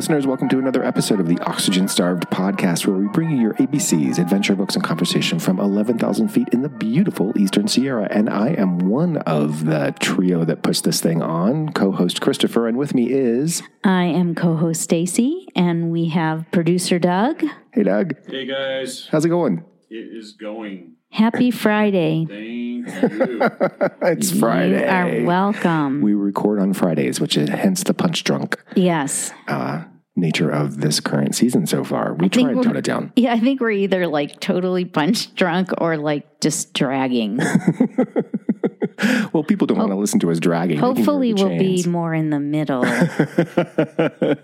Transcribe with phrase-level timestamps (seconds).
[0.00, 3.36] Hey, listeners, welcome to another episode of the Oxygen Starved podcast, where we bring you
[3.36, 8.08] your ABCs, adventure books, and conversation from 11,000 feet in the beautiful Eastern Sierra.
[8.10, 12.66] And I am one of the trio that puts this thing on, co host Christopher,
[12.66, 13.62] and with me is.
[13.84, 17.44] I am co host Stacy, and we have producer Doug.
[17.74, 18.14] Hey, Doug.
[18.26, 19.66] Hey guys, How's it going?
[19.90, 20.94] it is going.
[21.10, 22.24] Happy Friday.
[22.24, 22.86] Thank you.
[24.02, 24.80] it's Friday.
[24.80, 26.00] You are welcome.
[26.00, 29.32] We record on Fridays, which is hence the punch drunk yes.
[29.48, 29.82] uh,
[30.20, 32.14] nature of this current season so far.
[32.14, 33.12] We and we're- tone it down.
[33.16, 37.40] Yeah, I think we're either like totally punch drunk or like just dragging.
[39.32, 40.76] Well, people don't want to listen to us dragging.
[40.76, 42.84] They can hear Hopefully, we'll be more in the middle.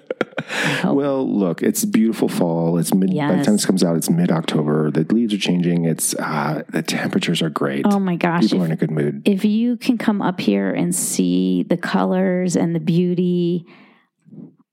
[0.85, 2.79] Well, look, it's beautiful fall.
[2.79, 3.11] It's mid.
[3.11, 4.91] By the time this comes out, it's mid October.
[4.91, 5.85] The leaves are changing.
[5.85, 7.85] It's uh, the temperatures are great.
[7.87, 8.43] Oh my gosh.
[8.43, 9.23] People are in a good mood.
[9.25, 13.67] if you can come up here and see the colors and the beauty,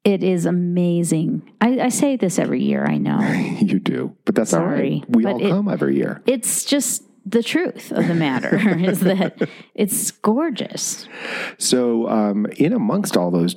[0.04, 1.50] it is amazing.
[1.62, 3.20] I, I say this every year, I know.
[3.60, 5.10] you do, but that's all Sorry, right.
[5.10, 6.22] We all it- come every year.
[6.26, 11.08] It's just the truth of the matter is that it's gorgeous.
[11.58, 13.56] So, um, in amongst all those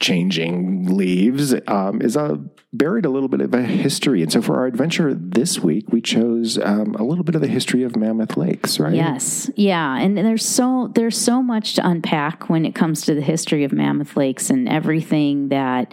[0.00, 2.38] changing leaves, um, is a
[2.72, 4.22] buried a little bit of a history.
[4.22, 7.48] And so, for our adventure this week, we chose um, a little bit of the
[7.48, 8.78] history of Mammoth Lakes.
[8.78, 8.94] Right?
[8.94, 9.50] Yes.
[9.56, 9.98] Yeah.
[9.98, 13.72] And there's so there's so much to unpack when it comes to the history of
[13.72, 15.92] Mammoth Lakes and everything that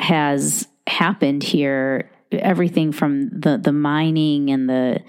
[0.00, 5.00] has happened here, everything from the the mining and the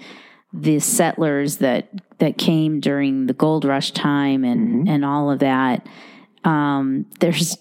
[0.52, 1.88] the settlers that
[2.18, 5.86] that came during the gold rush time and and all of that.
[6.44, 7.58] Um, there's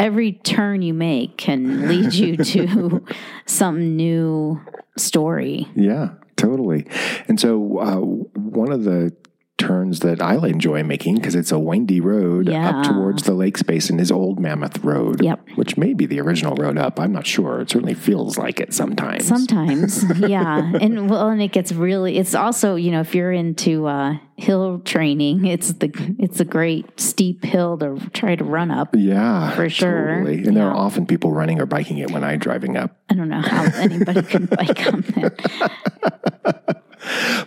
[0.00, 3.04] every turn you make can lead you to
[3.46, 4.60] some new
[4.96, 5.68] story.
[5.76, 6.86] Yeah, totally.
[7.28, 7.96] And so, uh,
[8.40, 9.14] one of the
[9.60, 12.70] turns that I enjoy making because it's a windy road Yeah.
[12.70, 15.22] up towards the Lakes Basin is Old Mammoth Road.
[15.22, 15.40] Yep.
[15.56, 16.98] Which may be the original road up.
[16.98, 17.60] I'm not sure.
[17.60, 19.26] It certainly feels like it sometimes.
[19.26, 22.18] Sometimes, yeah, and well, and it gets really.
[22.18, 26.98] It's also, you know, if you're into uh, hill training, it's the it's a great
[26.98, 28.94] steep hill to try to run up.
[28.96, 30.16] yeah, For sure.
[30.24, 30.44] Totally.
[30.46, 32.96] And there are often people running or biking it when I'm driving up.
[33.10, 36.79] I don't know how anybody can bike on that.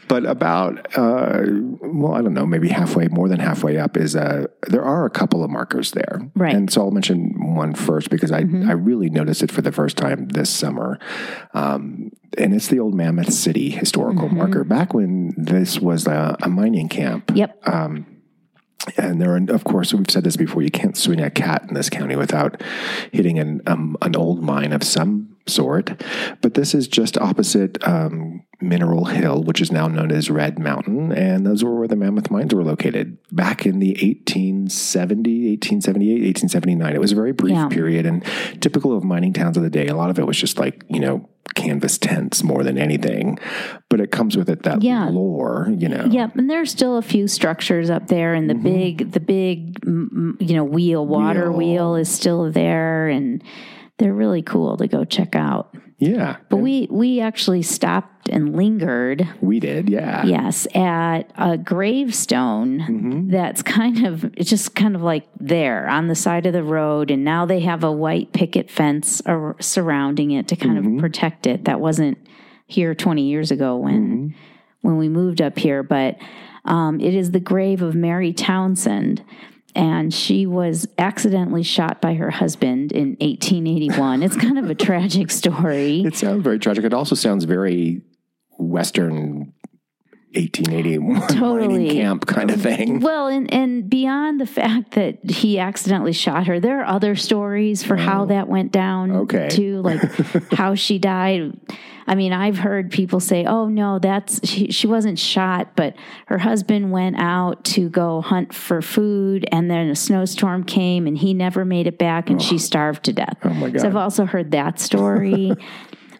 [0.07, 1.43] But about, uh,
[1.81, 5.09] well, I don't know, maybe halfway, more than halfway up is uh, there are a
[5.09, 6.21] couple of markers there.
[6.35, 6.55] Right.
[6.55, 9.97] And so I'll mention one first because I, I really noticed it for the first
[9.97, 10.99] time this summer.
[11.53, 14.63] Um, and it's the old Mammoth City historical marker.
[14.63, 17.31] Back when this was a, a mining camp.
[17.33, 17.59] Yep.
[18.97, 21.73] And there are, of course, we've said this before, you can't swing a cat in
[21.73, 22.61] this county without
[23.13, 26.03] hitting an, um, an old mine of some sort.
[26.41, 31.11] But this is just opposite um, Mineral Hill, which is now known as Red Mountain.
[31.11, 36.95] And those were where the mammoth mines were located back in the 1870, 1878, 1879.
[36.95, 37.67] It was a very brief Yeah.
[37.67, 38.23] period and
[38.61, 39.87] typical of mining towns of the day.
[39.87, 43.37] A lot of it was just like, you know, canvas tents more than anything.
[43.89, 45.09] But it comes with it that Yeah.
[45.09, 46.07] lore, you know.
[46.09, 48.63] Yep, and there's still a few structures up there, and the mm-hmm.
[48.63, 51.57] big, the big, you know, wheel, water Wheel.
[51.57, 53.43] wheel is still there, and
[53.97, 55.75] they're really cool to go check out.
[55.99, 56.37] Yeah.
[56.49, 60.25] But we we actually stopped and lingered We did, yeah.
[60.25, 63.29] Yes, at a gravestone Mm-hmm.
[63.29, 67.11] that's kind of it's just kind of like there on the side of the road,
[67.11, 70.95] and now they have a white picket fence ar- surrounding it to kind Mm-hmm.
[70.97, 71.65] of protect it.
[71.65, 72.17] That wasn't
[72.67, 74.01] here twenty years ago when
[74.33, 74.37] Mm-hmm.
[74.81, 76.17] when we moved up here, but
[76.65, 79.23] um, it is the grave of Mary Townsend.
[79.75, 84.23] And she was accidentally shot by her husband in 1881.
[84.23, 86.01] It's kind of a tragic story.
[86.01, 86.85] It sounds very tragic.
[86.85, 88.01] It also sounds very
[88.59, 89.52] Western
[90.35, 91.89] 1881 Totally.
[91.91, 92.99] camp kind of thing.
[92.99, 97.83] Well, and, and beyond the fact that he accidentally shot her, there are other stories
[97.83, 98.25] for how oh.
[98.27, 99.11] that went down.
[99.11, 99.21] Oh.
[99.21, 99.47] Okay.
[99.49, 100.01] Too, like
[100.53, 101.57] how she died.
[102.05, 105.95] I mean, I've heard people say, "Oh no, that's she, she wasn't shot, but
[106.25, 111.17] her husband went out to go hunt for food, and then a snowstorm came, and
[111.17, 114.25] he never made it back, and she starved to death." Oh my So I've also
[114.25, 115.53] heard that story.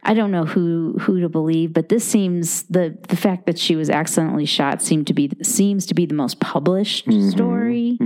[0.06, 3.76] I don't know who who to believe, but this seems the the fact that she
[3.76, 7.98] was accidentally shot seemed to be seems to be the most published story.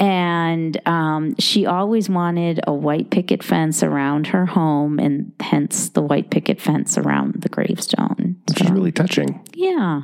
[0.00, 6.02] And um, she always wanted a white picket fence around her home, and hence the
[6.02, 8.36] white picket fence around the gravestone.
[8.48, 9.40] Which is really touching.
[9.54, 10.02] Yeah,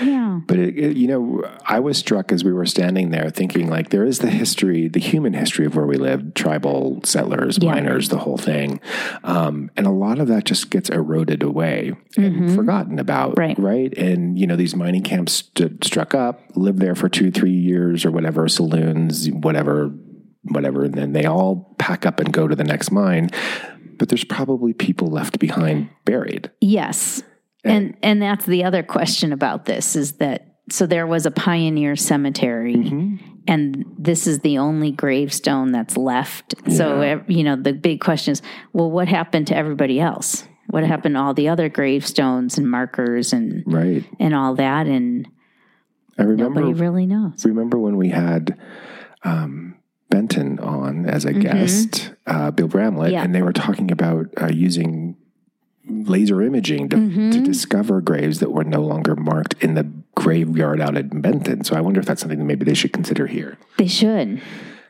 [0.00, 0.40] Yeah.
[0.46, 3.90] But it, it, you know, I was struck as we were standing there, thinking like
[3.90, 7.72] there is the history, the human history of where we live, tribal settlers, Yeah.
[7.72, 8.80] miners, the whole thing,
[9.24, 13.40] um, and a lot of that just gets eroded away and forgotten about, Mm-hmm.
[13.40, 13.58] Right.
[13.58, 17.52] Right, and you know, these mining camps stood, struck up, lived there for two, three
[17.52, 19.92] years or whatever, saloons, whatever,
[20.42, 23.30] whatever, and then they all pack up and go to the next mine.
[23.98, 26.50] But there's probably people left behind buried.
[26.60, 27.22] Yes.
[27.70, 31.94] And and that's the other question about this is that so there was a pioneer
[31.96, 33.16] cemetery Mm-hmm.
[33.46, 36.54] and this is the only gravestone that's left.
[36.70, 37.08] So Yeah.
[37.08, 38.42] ev- you know the big question is
[38.72, 40.46] well what happened to everybody else?
[40.68, 44.04] What happened to all the other gravestones and markers and Right.
[44.18, 45.28] and all that and
[46.18, 47.44] I remember nobody really knows.
[47.44, 48.58] remember when we had
[49.22, 49.76] um,
[50.08, 53.12] Benton on as a guest, uh, Bill Bramlett, Mm-hmm.
[53.14, 53.22] Yeah.
[53.24, 55.16] and they were talking about uh, using
[55.88, 57.30] laser imaging to, Mm-hmm.
[57.30, 59.84] to discover graves that were no longer marked in the
[60.14, 61.64] graveyard out at Benton.
[61.64, 63.56] So I wonder if that's something that maybe they should consider here.
[63.78, 64.40] They should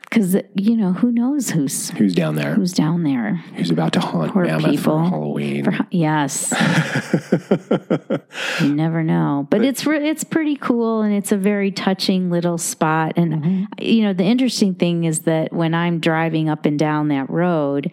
[0.09, 2.53] cuz you know who knows who's Who's down there?
[2.55, 3.35] who's down there.
[3.57, 5.03] Who's about to haunt Poor Mammoth people.
[5.03, 5.77] for Halloween?
[5.91, 6.53] Yes.
[8.61, 9.47] you never know.
[9.49, 13.63] But it's re- it's pretty cool and it's a very touching little spot and Mm-hmm.
[13.79, 17.91] you know the interesting thing is that when I'm driving up and down that road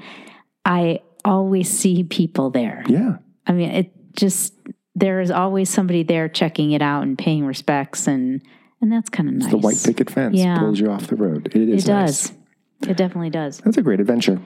[0.64, 2.84] I always see people there.
[2.88, 3.16] yeah.
[3.46, 4.54] I mean it just
[4.94, 8.40] there is always somebody there checking it out and paying respects and
[8.80, 9.50] and that's kind of nice.
[9.50, 10.58] The white picket fence Yeah.
[10.58, 11.48] pulls you off the road.
[11.54, 12.28] It is It nice.
[12.28, 12.90] does.
[12.90, 13.58] It definitely does.
[13.58, 14.40] That's a great adventure.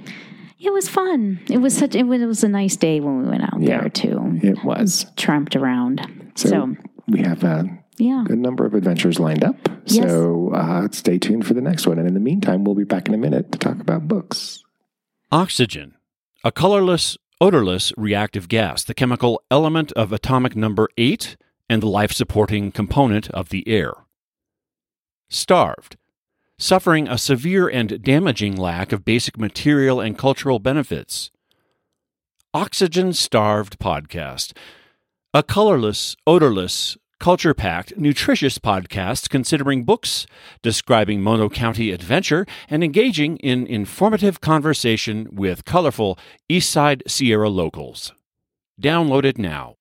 [0.60, 1.40] It was fun.
[1.50, 3.80] It was such it was, it was a nice day when we went out Yeah.
[3.80, 4.38] there too.
[4.42, 5.06] It was.
[5.16, 6.00] Tramped around.
[6.36, 6.76] So, so
[7.08, 8.24] we have a yeah.
[8.28, 9.56] a number of adventures lined up.
[9.86, 10.08] Yes.
[10.08, 11.98] So uh, stay tuned for the next one.
[11.98, 14.62] And in the meantime, we'll be back in a minute to talk about books.
[15.32, 15.94] Oxygen,
[16.44, 21.36] a colorless, odorless reactive gas, the chemical element of atomic number 8
[21.68, 23.92] and the life supporting component of the air.
[25.28, 25.96] Starved,
[26.58, 31.30] suffering a severe and damaging lack of basic material and cultural benefits.
[32.54, 34.56] Oxygen Starved Podcast,
[35.34, 40.26] a colorless, odorless, culture packed, nutritious podcast considering books,
[40.62, 46.18] describing Mono County adventure, and engaging in informative conversation with colorful
[46.48, 48.12] Eastside Sierra locals.
[48.80, 49.74] Download it now.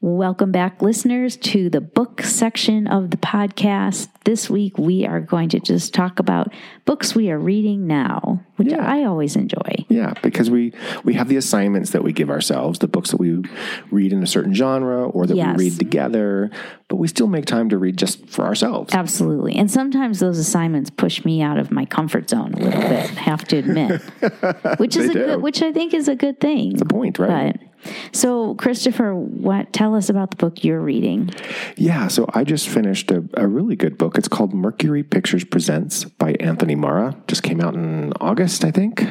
[0.00, 4.08] Welcome back, listeners, to the book section of the podcast.
[4.24, 6.52] This week, we are going to just talk about
[6.84, 8.84] books we are reading now, which Yeah.
[8.86, 9.86] I always enjoy.
[9.88, 10.72] Yeah, because we
[11.04, 13.42] we have the assignments that we give ourselves, the books that we
[13.90, 15.56] read in a certain genre or that Yes.
[15.56, 16.50] we read together,
[16.88, 18.92] but we still make time to read just for ourselves.
[18.94, 19.56] Absolutely.
[19.56, 23.44] And sometimes those assignments push me out of my comfort zone a little bit, have
[23.48, 24.02] to admit,
[24.78, 25.24] which is a do.
[25.26, 26.76] good, which I think is a good thing.
[26.76, 27.58] The point, right?
[27.58, 27.64] But
[28.10, 31.30] so, Christopher, what tell us about the book you're reading?
[31.76, 34.18] Yeah, so I just finished a, a really good book.
[34.18, 37.14] It's called Mercury Pictures Presents by Anthony Marra.
[37.28, 39.04] Just came out in August, I think.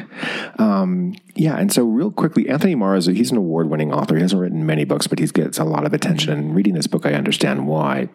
[0.58, 4.16] Um, yeah, and so real quickly, Anthony Marra is a, he's an award-winning author.
[4.16, 6.32] He hasn't written many books, but he gets a lot of attention.
[6.32, 8.08] And reading this book, I understand why.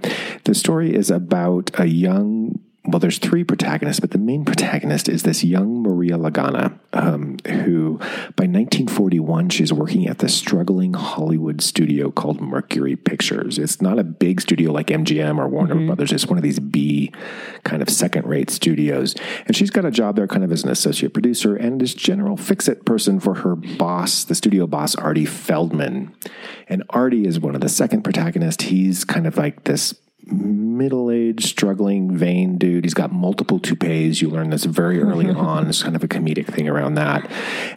[0.44, 5.24] The story is about a young well, there's three protagonists, but the main protagonist is
[5.24, 7.98] this young Maria Lagana, um, who
[8.36, 13.58] by 1941, she's working at the struggling Hollywood studio called Mercury Pictures.
[13.58, 16.12] It's not a big studio like MGM or Warner Brothers.
[16.12, 17.14] It's one of these B
[17.64, 19.16] kind of second rate studios.
[19.46, 22.36] And she's got a job there kind of as an associate producer and this general
[22.36, 26.14] fix it person for her boss, the studio boss, Artie Feldman.
[26.68, 28.66] And Artie is one of the second protagonists.
[28.66, 32.86] He's kind of like this middle aged, struggling, vain dude.
[32.86, 34.22] He's got multiple toupees.
[34.22, 35.68] You learn this very early on.
[35.68, 37.30] It's kind of a comedic thing around that.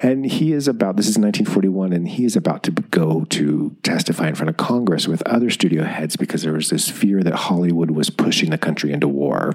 [0.03, 4.29] And he is about, this is 1941, and he is about to go to testify
[4.29, 7.91] in front of Congress with other studio heads because there was this fear that Hollywood
[7.91, 9.53] was pushing the country into war.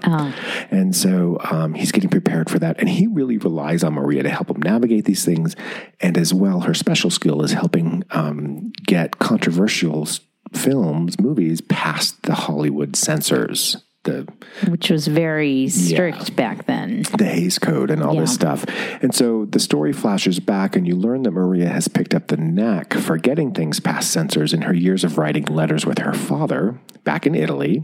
[0.70, 2.80] And so um, he's getting prepared for that.
[2.80, 5.56] And he really relies on Maria to help him navigate these things.
[6.00, 10.08] And as well, her special skill is helping um, get controversial
[10.54, 14.28] films, movies past the Hollywood censors, the
[14.68, 17.04] Which was very strict back then.
[17.18, 18.66] the Hays Code and all this stuff.
[19.02, 22.38] And so the story flashes back, and you learn that Maria has picked up the
[22.38, 26.80] knack for getting things past censors in her years of writing letters with her father
[27.04, 27.84] back in Italy,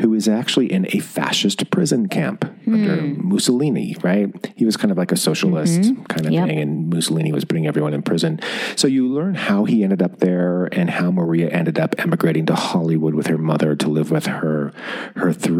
[0.00, 3.28] who is actually in a fascist prison camp under hmm.
[3.28, 4.52] Mussolini, right?
[4.56, 6.02] He was kind of like a socialist mm-hmm.
[6.04, 6.48] kind of Yep.
[6.48, 8.40] thing, and Mussolini was putting everyone in prison.
[8.76, 12.54] So you learn how he ended up there and how Maria ended up emigrating to
[12.54, 14.72] Hollywood with her mother to live with her
[15.16, 15.53] her three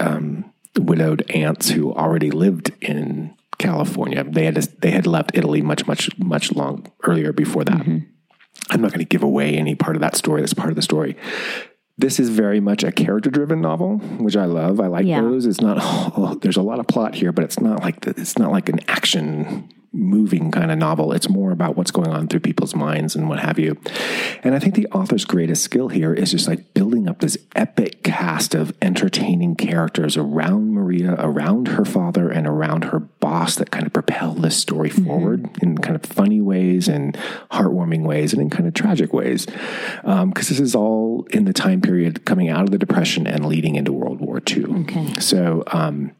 [0.00, 4.24] um, widowed aunts who already lived in California.
[4.24, 7.80] They had they had left Italy much much much long earlier before that.
[8.70, 10.40] I'm not going to give away any part of that story.
[10.42, 11.16] That's part of the story.
[11.98, 14.80] this is very much a character driven novel, which I love.
[14.80, 15.22] I like Yeah.
[15.22, 15.46] those.
[15.46, 18.38] It's not oh, there's a lot of plot here, but it's not like the, it's
[18.38, 21.12] not like an action moving kind of novel.
[21.12, 23.78] It's more about what's going on through people's minds and what have you.
[24.42, 28.02] And I think the author's greatest skill here is just like building up this epic
[28.02, 33.86] cast of entertaining characters around Maria, around her father, and around her boss that kind
[33.86, 37.16] of propel this story forward in kind of funny ways and
[37.50, 39.46] heartwarming ways and in kind of tragic ways.
[40.02, 43.76] Because this is all in the time period coming out of the Depression and leading
[43.76, 44.82] into World War II.
[44.82, 45.14] Okay.
[45.20, 46.12] So um,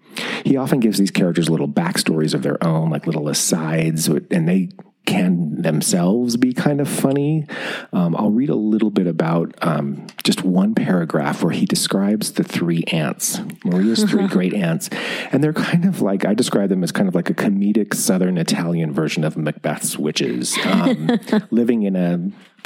[0.45, 4.71] he often gives these characters little backstories of their own, like little asides, and they
[5.07, 7.47] can themselves be kind of funny.
[7.93, 12.43] Um, I'll read a little bit about um, just one paragraph where he describes the
[12.43, 14.91] three aunts, Maria's three great aunts.
[15.31, 18.37] And they're kind of like, I describe them as kind of like a comedic Southern
[18.37, 21.19] Italian version of Macbeth's witches, um,
[21.51, 22.19] living in a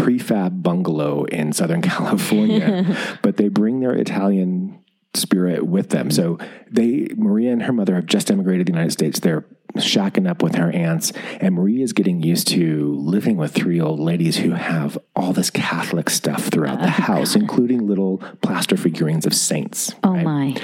[0.03, 2.97] prefab bungalow in Southern California.
[3.23, 4.79] but they bring their Italian
[5.15, 6.11] spirit with them.
[6.11, 6.39] So
[6.71, 9.21] they, Maria and her mother have just emigrated to the United States.
[9.21, 9.45] They're
[9.77, 14.01] shacking up with her aunts, and Maria is getting used to living with three old
[14.01, 19.27] ladies who have all this Catholic stuff throughout the oh, house, including little plaster figurines
[19.27, 19.95] of saints.
[20.03, 20.25] Oh right?
[20.25, 20.57] my.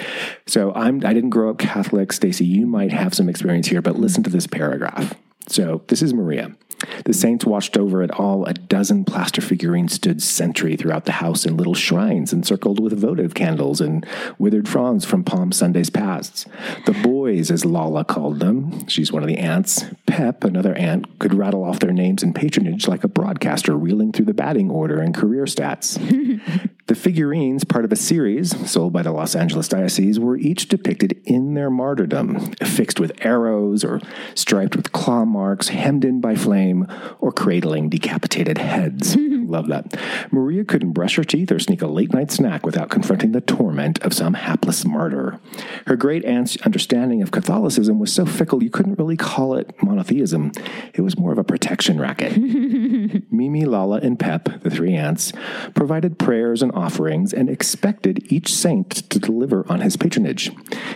[0.47, 2.45] So I'm I didn't grow up Catholic, Stacy.
[2.45, 5.15] You might have some experience here, but listen to this paragraph.
[5.49, 6.57] So this is Maria.
[7.05, 8.45] The saints watched over it all.
[8.47, 13.35] A dozen plaster figurines stood sentry throughout the house in little shrines encircled with votive
[13.35, 14.07] candles and
[14.39, 16.47] withered fronds from Palm Sundays past.
[16.85, 21.35] The boys, as Lala called them, she's one of the aunts, Pep, another aunt, could
[21.35, 25.15] rattle off their names and patronage like a broadcaster reeling through the batting order and
[25.15, 25.97] career stats.
[26.87, 31.21] The figurines, part of a series sold by the Los Angeles Diocese, were each depicted
[31.25, 34.01] in their martyrdom, affixed with arrows or
[34.37, 36.87] striped with claw marks, hemmed in by flame,
[37.19, 39.17] or cradling decapitated heads.
[39.21, 39.99] Love that.
[40.31, 43.99] Maria couldn't brush her teeth or sneak a late night snack without confronting the torment
[44.05, 45.41] of some hapless martyr.
[45.89, 50.53] Her great aunt's understanding of Catholicism was so fickle you couldn't really call it monotheism.
[50.95, 52.37] It was more of a protection racket.
[53.33, 55.33] Mimi, Lala, and Pep, the three aunts,
[55.75, 60.53] provided prayers and offerings and expected each saint to deliver on his patronage.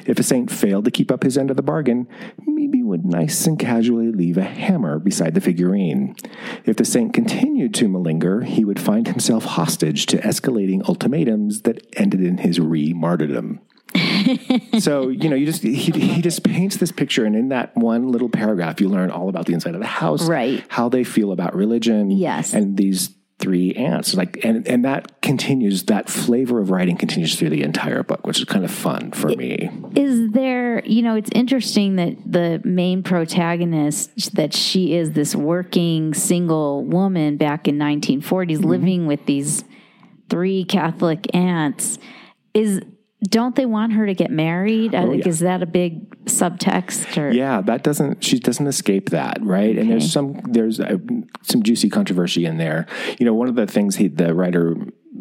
[0.06, 2.06] If a saint failed to keep up his end of the bargain,
[2.46, 6.14] Mimi would nice and casually leave a hammer beside the figurine.
[6.64, 11.86] If the saint continued to malinger, he would find himself hostage to escalating ultimatums that
[11.96, 13.60] ended in his re martyrdom.
[14.78, 18.06] so you know you just he, he just paints this picture and in that one
[18.12, 20.64] little paragraph you learn all about the inside of the house Right.
[20.68, 22.52] how they feel about religion Yes.
[22.54, 23.10] and these
[23.40, 28.02] three aunts like and and that continues that flavor of writing continues through the entire
[28.02, 32.16] book which is kind of fun for me Is there, you know, it's interesting that
[32.30, 38.68] the main protagonist, that she is this working single woman back in 1940s Mm-hmm.
[38.68, 39.64] living with these
[40.28, 41.98] three Catholic aunts.
[42.54, 42.80] Is,
[43.22, 44.94] don't they want her to get married?
[44.94, 45.28] I think, Oh, yeah.
[45.28, 47.16] Is that a big subtext?
[47.16, 49.76] Or, yeah that doesn't she doesn't escape that right?
[49.76, 50.96] And there's some there's uh,
[51.42, 52.86] some juicy controversy in there.
[53.18, 54.76] You know one of the things he the writer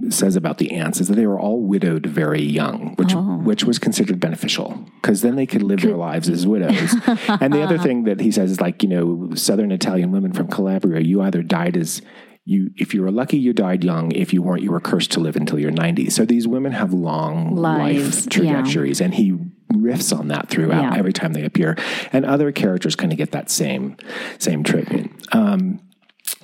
[0.10, 3.14] says about the aunts is that they were all widowed very young which
[3.44, 6.96] which was considered beneficial because then they could live their lives as widows.
[7.42, 10.48] And the other thing that he says is like you know southern italian women from
[10.48, 12.02] calabria you either died as
[12.46, 14.12] you if you were lucky you died young.
[14.12, 16.94] If you weren't you were cursed to live until your 90s so these women have
[16.94, 18.30] long Lives, life yeah.
[18.30, 19.38] trajectories and he
[19.74, 20.98] riffs on that throughout Yeah.
[20.98, 21.76] every time they appear
[22.12, 23.96] and other characters kind of get that same
[24.40, 25.80] same treatment um,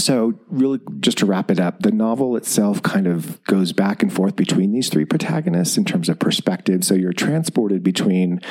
[0.05, 4.11] so really just to wrap it up the novel itself kind of goes back and
[4.13, 6.83] forth between these three protagonists in terms of perspective.
[6.83, 8.41] So you're transported between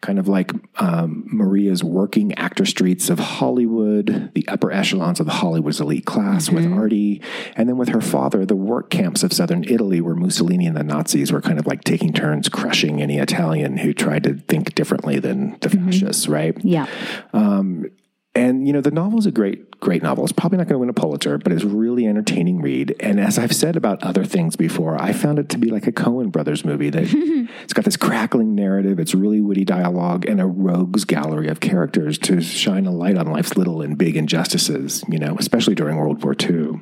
[0.00, 5.32] kind of like um, maria's working actor streets of hollywood the upper echelons of the
[5.32, 6.78] hollywood's elite class with mm-hmm.
[6.78, 7.22] artie
[7.56, 10.84] and then with her father the work camps of southern italy where mussolini and the
[10.84, 15.18] nazis were kind of like taking turns crushing any italian who tried to think differently
[15.18, 15.86] than the mm-hmm.
[15.86, 16.56] fascists right?
[16.64, 16.86] Yeah.
[17.32, 17.86] Um,
[18.34, 20.24] and you know, the novel is a great, great novel.
[20.24, 22.94] It's probably not going to win a Pulitzer, but it's really entertaining read.
[23.00, 25.92] And as I've said about other things before, I found it to be like a
[25.92, 27.04] Coen Brothers movie that
[27.62, 32.18] it's got this crackling narrative, it's really witty dialogue, and a rogues gallery of characters
[32.18, 35.04] to shine a light on life's little and big injustices.
[35.08, 36.80] You know, especially during World War II.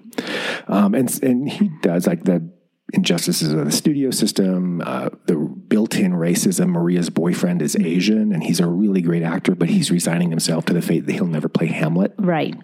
[0.68, 2.50] Um, and and he does like the
[2.92, 6.68] injustices of the studio system, uh, the built-in racism.
[6.68, 10.72] Maria's boyfriend is Asian, and he's a really great actor, but he's resigning himself to
[10.72, 12.14] the fate that he'll never play Hamlet.
[12.18, 12.54] Right.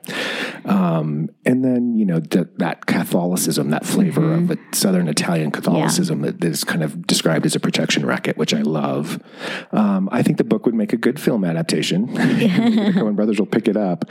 [0.64, 6.23] Um, and then, you know, th- that Catholicism, that flavor of a Southern Italian Catholicism
[6.23, 9.23] that is kind of described as a protection racket, which I love.
[9.73, 12.07] Um, I think the book would make a good film adaptation.
[12.14, 14.04] the Coen brothers will pick it up.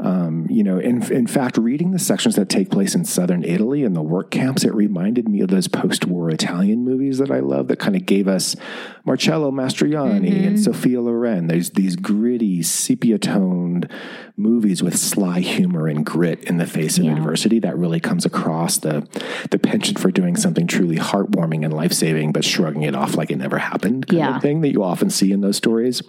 [0.00, 3.84] Um, you know, in, in fact, reading the sections that take place in Southern Italy
[3.84, 7.40] and the work camps, it reminded me of those post war Italian movies that I
[7.40, 8.56] love that kind of gave us
[9.04, 11.46] Marcello Mastroianni and Sophia Loren.
[11.46, 13.90] There's these gritty, sepia toned
[14.38, 17.16] movies with sly humor and grit in the face of Yeah.
[17.16, 19.06] adversity that really comes across the
[19.50, 23.30] the penchant for doing something truly heartwarming and life saving, but shrugging it off like
[23.30, 24.36] it never happened kind Yeah.
[24.36, 26.02] of thing that you often see in those stories.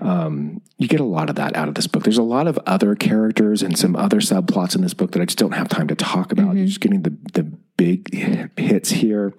[0.00, 2.02] Um, you get a lot of that out of this book.
[2.04, 5.24] There's a lot of other characters and some other subplots in this book that I
[5.24, 6.56] just don't have time to talk about.
[6.56, 7.46] You're just getting the the
[7.80, 8.12] big
[8.58, 9.32] hits here,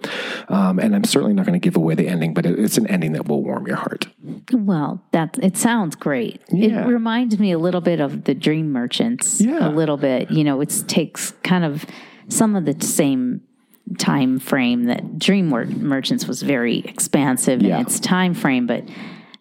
[0.50, 2.88] um, and I'm certainly not going to give away the ending, but it, it's an
[2.88, 4.08] ending that will warm your heart.
[4.52, 6.42] Well, that it sounds great.
[6.52, 6.84] Yeah.
[6.84, 9.40] It reminds me a little bit of the Dream Merchants.
[9.40, 9.68] Yeah.
[9.68, 10.32] A little bit.
[10.32, 11.86] You know, it takes kind of
[12.30, 13.42] some of the same
[14.00, 17.76] time frame that Dream Merchants was very expansive Yeah.
[17.76, 18.84] in its time frame, but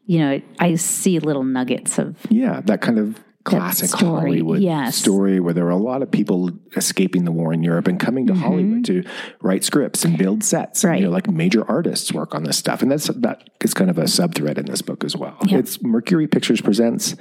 [0.07, 3.19] you know, I see little nuggets of Yeah, that kind of
[3.59, 4.97] classic story, Hollywood yes.
[4.97, 8.26] story where there are a lot of people escaping the war in Europe and coming
[8.28, 9.02] to Hollywood to
[9.42, 10.85] write scripts and build sets.
[10.85, 10.99] And, Mm-hmm.
[11.00, 12.83] You know, like major artists work on this stuff.
[12.83, 15.37] And that's that is kind of a sub thread in this book as well.
[15.42, 17.14] It's Mercury Pictures Presents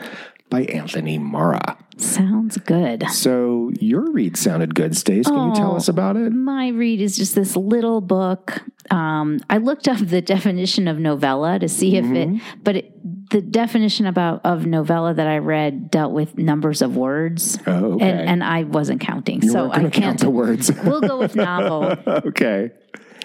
[0.49, 1.77] by Anthony Marra.
[1.97, 3.03] sounds good.
[3.11, 5.27] So your read sounded good, Stace.
[5.27, 5.75] Can you tell Oh.
[5.75, 6.31] us about it?
[6.31, 8.63] My read is just this little book.
[8.89, 12.35] Um, I looked up the definition of novella to see if Mm-hmm.
[12.37, 16.95] it, but it, the definition about of novella that I read dealt with numbers of
[16.95, 18.09] words, Oh, okay.
[18.09, 20.19] and, and I wasn't counting, You so I to count can't.
[20.19, 20.71] the words.
[20.83, 21.95] We'll go with novel.
[22.07, 22.71] okay.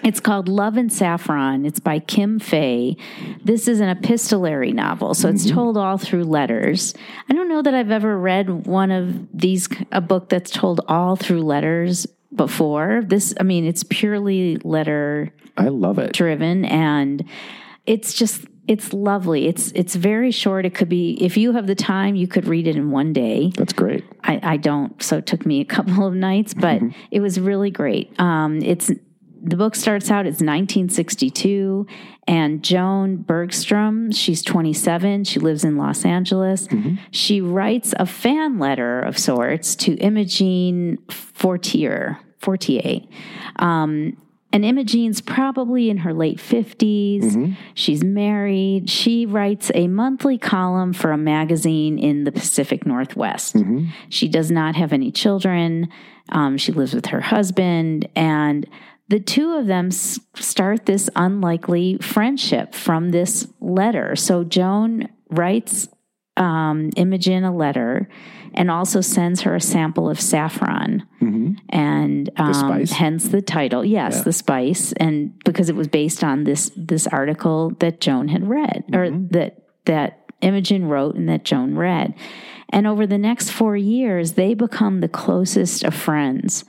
[0.03, 1.65] It's called Love and Saffron.
[1.65, 2.95] It's by Kim Fay.
[3.43, 5.55] This is an epistolary novel, so it's mm-hmm.
[5.55, 6.93] told all through letters.
[7.27, 11.15] I don't know that I've ever read one of these, a book that's told all
[11.15, 13.01] through letters before.
[13.03, 16.13] This, I mean, it's purely letter I love it.
[16.13, 17.23] driven and
[17.87, 19.47] it's just it's lovely.
[19.47, 20.65] It's it's very short.
[20.65, 23.51] It could be if you have the time, you could read it in one day.
[23.55, 24.03] That's great.
[24.23, 26.81] I, I don't, so it took me a couple of nights, but
[27.11, 28.19] it was really great.
[28.19, 28.91] Um, it's
[29.41, 31.85] the book starts out it's 1962,
[32.27, 36.67] and Joan Bergstrom, she's 27, she lives in Los Angeles.
[37.11, 42.19] She writes a fan letter of sorts to Imogen Fortier.
[42.39, 43.01] Fortier.
[43.57, 44.17] Um,
[44.55, 47.55] and Imogen's probably in her late 50s.
[47.73, 48.89] She's married.
[48.89, 53.55] She writes a monthly column for a magazine in the Pacific Northwest.
[54.09, 55.89] She does not have any children.
[56.29, 58.07] Um, she lives with her husband.
[58.15, 58.65] And
[59.09, 64.15] the two of them s- start this unlikely friendship from this letter.
[64.15, 65.89] So Joan writes
[66.37, 68.09] um, Imogen a letter
[68.55, 71.03] and also sends her a sample of saffron
[71.69, 72.91] and um, spice?
[72.91, 73.85] hence the title.
[73.85, 78.47] Yes, the spice, and because it was based on this this article that Joan had
[78.47, 82.13] read, or that that Imogen wrote and that Joan read.
[82.69, 86.65] And over the next four years, they become the closest of friends.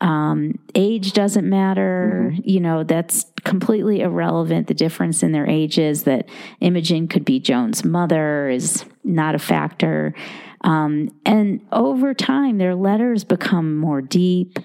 [0.00, 2.34] Um, age doesn't matter.
[2.42, 4.66] You know, that's completely irrelevant.
[4.66, 6.28] The difference in their ages that
[6.60, 10.14] Imogen could be Joan's mother is not a factor.
[10.62, 14.58] Um, and over time, their letters become more deep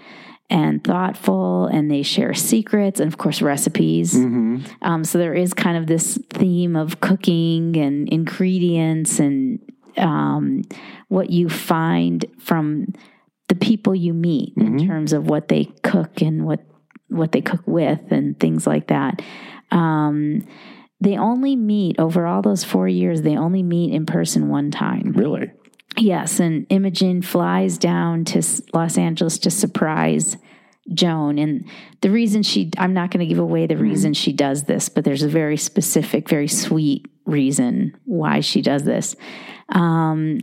[0.50, 4.16] and thoughtful, and they share secrets and, of course, recipes.
[4.82, 9.60] Um, so there is kind of this theme of cooking and ingredients and
[9.98, 10.64] um,
[11.08, 12.94] what you find from
[13.48, 16.62] the people you meet in terms of what they cook and what
[17.10, 19.22] what they cook with and things like that.
[19.72, 20.48] Um,
[21.02, 23.22] they only meet over all those four years.
[23.24, 25.12] They only meet in person one time.
[25.14, 25.52] Really?
[25.98, 28.42] Yes, and Imogen flies down to
[28.74, 30.38] Los Angeles to surprise
[30.94, 31.38] Joan.
[31.38, 31.68] And
[32.02, 35.04] the reason she, I'm not going to give away the reason she does this, but
[35.04, 39.16] there's a very specific, very sweet reason why she does this.
[39.70, 40.40] Um,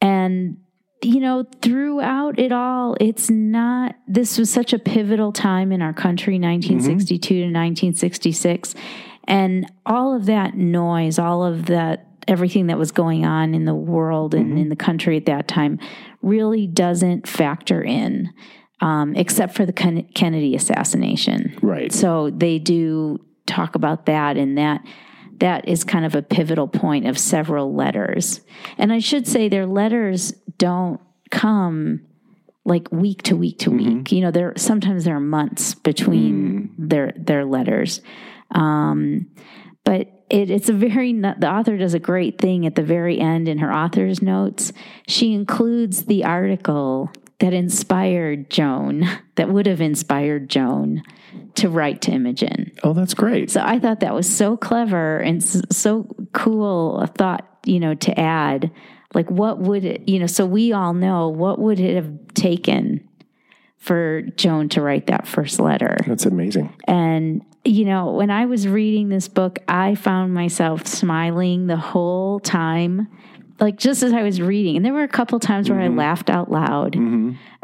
[0.00, 0.58] and,
[1.02, 5.94] you know, throughout it all, it's not, this was such a pivotal time in our
[5.94, 8.74] country, 1962 to 1966.
[9.24, 13.74] And all of that noise, all of that, everything that was going on in the
[13.74, 15.78] world and in the country at that time
[16.22, 18.30] really doesn't factor in,
[18.80, 21.58] um, except for the Ken- Kennedy assassination.
[21.62, 21.92] Right.
[21.92, 24.82] So they do talk about that, and that
[25.38, 28.40] that is kind of a pivotal point of several letters.
[28.78, 32.02] And I should say their letters don't come
[32.64, 34.12] like week to week to week.
[34.12, 38.00] You know, there sometimes there are months between their their letters.
[38.52, 39.30] Um,
[39.84, 43.48] but it, it's a very the author does a great thing at the very end
[43.48, 44.72] in her author's notes.
[45.06, 47.10] She includes the article
[47.42, 49.04] that inspired Joan,
[49.34, 51.02] that would have inspired Joan
[51.56, 52.70] to write to Imogen.
[52.84, 53.50] Oh, that's great.
[53.50, 58.18] So I thought that was so clever and so cool a thought, you know, to
[58.18, 58.70] add.
[59.12, 63.08] Like, what would it, you know, so we all know what would it have taken
[63.76, 65.96] for Joan to write that first letter?
[66.06, 66.72] That's amazing.
[66.86, 72.40] And, you know, when I was reading this book, I found myself smiling the whole
[72.40, 73.08] time,
[73.60, 74.76] like just as I was reading.
[74.76, 76.96] And there were a couple times where I laughed out loud.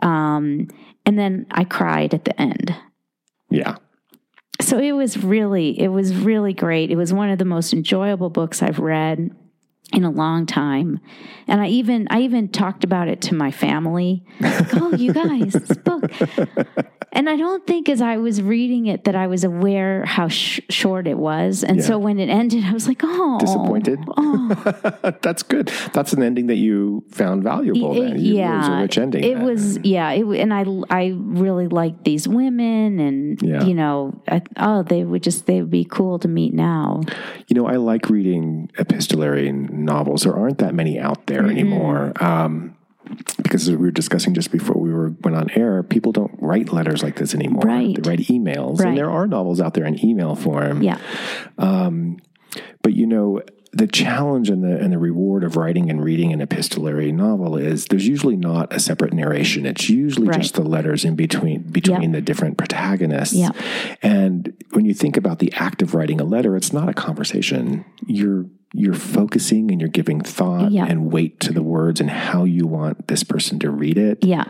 [0.02, 0.68] Um,
[1.04, 2.74] and then I cried at the end.
[3.50, 3.76] Yeah.
[4.60, 6.90] So it was really, it was really great.
[6.90, 9.30] It was one of the most enjoyable books I've read
[9.92, 11.00] in a long time.
[11.46, 14.22] And I even, I even talked about it to my family.
[14.40, 16.10] Like, oh, you guys, this book.
[17.10, 20.60] And I don't think as I was reading it that I was aware how sh-
[20.68, 21.64] short it was.
[21.64, 23.98] And so when it ended, I was like, oh, Disappointed?
[24.18, 25.68] Oh, that's good.
[25.94, 27.96] That's an ending that you found valuable.
[27.96, 28.18] It- then.
[28.20, 29.24] You- It was a rich ending.
[29.24, 29.44] It then.
[29.44, 30.10] was, yeah.
[30.10, 33.64] It, and I, I really liked these women, and Yeah.
[33.64, 37.00] you know, I, oh, they would just, they would be cool to meet now.
[37.48, 39.48] You know, I like reading epistolary
[39.84, 40.22] novels.
[40.22, 41.50] There aren't that many out there Mm-hmm.
[41.50, 42.12] anymore.
[42.22, 42.74] Um,
[43.42, 46.72] because as we were discussing just before we were went on air, people don't write
[46.74, 47.62] letters like this anymore.
[47.64, 47.96] Right.
[48.02, 48.88] They write emails, Right.
[48.88, 50.82] and there are novels out there in email form.
[50.82, 50.98] Yeah,
[52.82, 53.40] But you know,
[53.72, 57.84] the challenge and the and the reward of writing and reading an epistolary novel is
[57.86, 59.66] there's usually not a separate narration.
[59.66, 60.40] It's usually Right.
[60.40, 62.12] just the letters in between between Yep.
[62.12, 63.34] the different protagonists.
[63.36, 63.54] Yep.
[64.02, 67.84] And when you think about the act of writing a letter, it's not a conversation.
[68.06, 70.84] You're you're focusing and you're giving thought Yeah.
[70.86, 74.24] and weight to the words and how you want this person to read it.
[74.24, 74.44] yeah,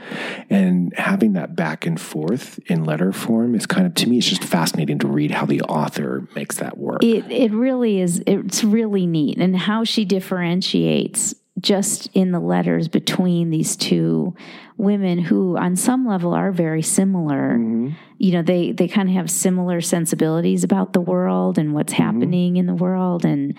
[0.51, 4.29] And having that back and forth in letter form is kind of to me it's
[4.29, 7.03] just fascinating to read how the author makes that work.
[7.05, 8.23] it it really is.
[8.27, 14.35] It's really neat, and how she differentiates just in the letters between these two
[14.77, 17.55] women who, on some level, are very similar.
[17.55, 17.91] Mm-hmm.
[18.19, 22.03] You know, they they kind of have similar sensibilities about the world and what's mm-hmm.
[22.03, 23.55] happening in the world, and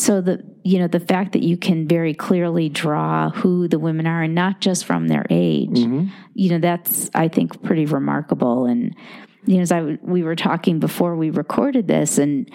[0.00, 4.06] so the you know the fact that you can very clearly draw who the women
[4.06, 5.70] are, and not just from their age.
[5.70, 6.08] Mm-hmm.
[6.34, 8.96] You know, that's I think pretty remarkable, and
[9.44, 12.50] you know, as I we were talking before we recorded this, and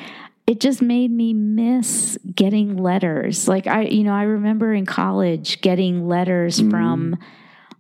[0.48, 3.48] it just made me miss getting letters.
[3.48, 6.72] Like I, you know, I remember in college getting letters mm-hmm.
[6.72, 7.18] from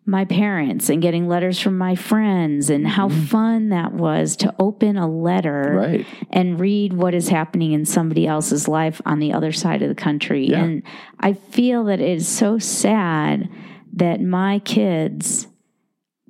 [0.05, 3.25] my parents and getting letters from my friends and how mm-hmm.
[3.25, 6.05] fun that was to open a letter Right.
[6.29, 9.95] and read what is happening in somebody else's life on the other side of the
[9.95, 10.49] country.
[10.49, 10.63] Yeah.
[10.63, 10.83] And
[11.19, 13.49] I feel that it is so sad
[13.93, 15.47] that my kids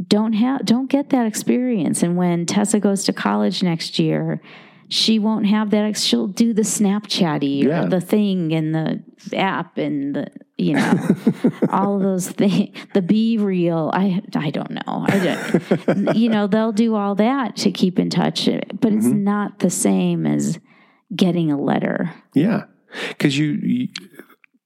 [0.08, 4.42] don't have don't get that experience and when Tessa goes to college next year
[4.90, 9.02] she won't have that she'll do the snapchatty or the thing and the
[9.34, 11.08] app and the you know
[11.70, 16.72] all of those things the BeReal i i don't know i don't you know they'll
[16.72, 19.24] do all that to keep in touch but it's Mm-hmm.
[19.24, 20.60] not the same as
[21.16, 22.66] getting a letter Yeah.
[23.10, 23.88] Because you, you,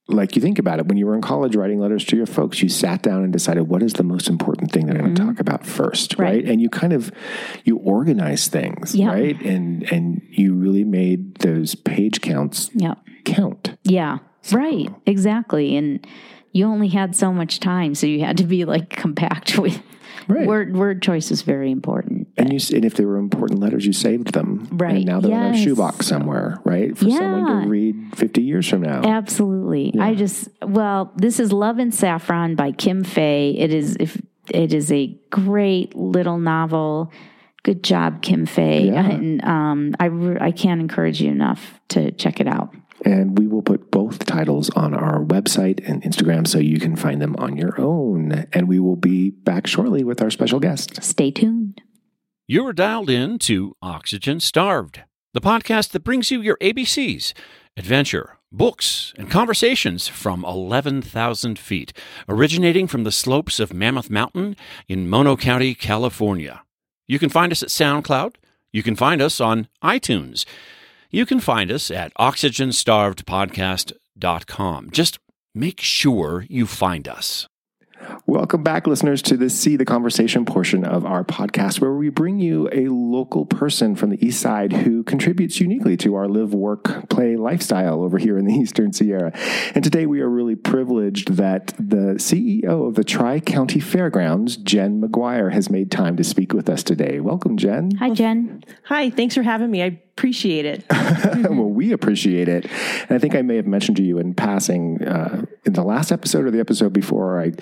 [0.07, 2.61] like, you think about it, when you were in college writing letters to your folks,
[2.61, 5.23] you sat down and decided what is the most important thing that I'm going to
[5.25, 6.27] talk about first, right?
[6.27, 6.35] Mm-hmm.
[6.45, 6.51] Right.
[6.51, 7.11] And you kind of,
[7.63, 9.07] you organize things, Yeah.
[9.07, 9.39] right?
[9.41, 12.93] And, and you really made those page counts yeah
[13.25, 13.77] count.
[13.83, 14.19] Yeah,
[14.51, 14.89] right.
[15.05, 15.75] Exactly.
[15.75, 16.05] And
[16.51, 19.81] you only had so much time, so you had to be like compact with
[20.27, 20.45] Right.
[20.45, 22.27] word word choice is very important.
[22.37, 24.67] And you, and if they were important letters, you saved them.
[24.71, 24.97] Right.
[24.97, 26.95] And now they're in a shoebox somewhere, right?
[26.95, 29.01] For someone to read 50 years from now.
[29.03, 29.95] Absolutely.
[29.99, 33.55] I just well, this is Love and Saffron by Kim Fay.
[33.57, 34.21] It is if
[34.53, 37.11] it is a great little novel.
[37.63, 38.85] Good job, Kim Fay.
[38.87, 39.09] Yeah.
[39.09, 42.73] And um, I I can't encourage you enough to check it out.
[43.05, 47.21] And we will put both titles on our website and Instagram so you can find
[47.21, 48.47] them on your own.
[48.51, 51.01] And we will be back shortly with our special guest.
[51.03, 51.81] Stay tuned.
[52.47, 57.33] You're dialed in to Oxygen Starved, the podcast that brings you your ABCs,
[57.77, 61.93] adventure, books, and conversations from 11,000 feet,
[62.27, 64.55] originating from the slopes of Mammoth Mountain
[64.87, 66.63] in Mono County, California.
[67.07, 68.35] You can find us at SoundCloud.
[68.71, 70.45] You can find us on iTunes.
[71.11, 74.91] You can find us at oxygenstarvedpodcast.com.
[74.91, 75.17] Just
[75.55, 77.47] make sure you find us.
[78.27, 82.39] Welcome back, listeners, to the See the Conversation portion of our podcast, where we bring
[82.39, 87.09] you a local person from the East Side who contributes uniquely to our live, work,
[87.09, 89.31] play lifestyle over here in the Eastern Sierra.
[89.73, 95.01] And today we are really privileged that the CEO of the Tri County Fairgrounds, Jen
[95.01, 97.19] McGuire, has made time to speak with us today.
[97.19, 97.95] Welcome, Jen.
[97.97, 98.63] Hi, Jen.
[98.85, 99.83] Hi, thanks for having me.
[99.83, 100.83] I appreciate it.
[101.49, 102.65] well, we appreciate it.
[103.03, 106.11] And I think I may have mentioned to you in passing uh, in the last
[106.11, 107.53] episode or the episode before, I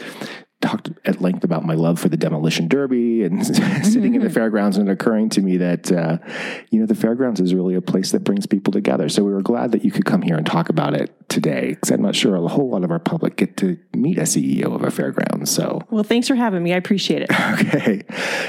[0.68, 3.46] talked at length about my love for the demolition derby and
[3.86, 6.18] sitting in the fairgrounds and occurring to me that, uh,
[6.70, 9.08] you know, the fairgrounds is really a place that brings people together.
[9.08, 11.92] So we were glad that you could come here and talk about it today because
[11.92, 14.84] I'm not sure a whole lot of our public get to meet a CEO of
[14.84, 15.48] a fairground.
[15.48, 16.74] So, Well, thanks for having me.
[16.74, 17.30] I appreciate it.
[17.54, 18.04] okay.